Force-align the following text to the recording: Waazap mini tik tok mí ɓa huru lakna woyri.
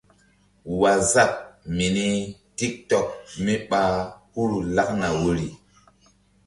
Waazap 0.79 1.31
mini 1.75 2.07
tik 2.57 2.73
tok 2.89 3.07
mí 3.43 3.53
ɓa 3.69 3.81
huru 4.33 4.57
lakna 4.75 5.07
woyri. 5.21 5.47